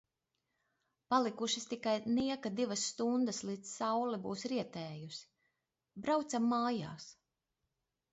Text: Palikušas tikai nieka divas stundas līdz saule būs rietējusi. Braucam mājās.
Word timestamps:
Palikušas 1.13 1.65
tikai 1.73 1.91
nieka 2.15 2.51
divas 2.59 2.85
stundas 2.93 3.41
līdz 3.49 3.73
saule 3.81 4.19
būs 4.23 4.45
rietējusi. 4.53 5.21
Braucam 6.07 6.49
mājās. 6.55 7.07